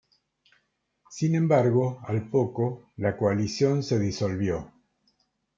Sin 1.11 1.35
embargo, 1.35 1.99
al 2.07 2.27
poco 2.31 2.91
la 2.97 3.15
coalición 3.15 3.83
se 3.83 3.99
disolvió. 3.99 4.71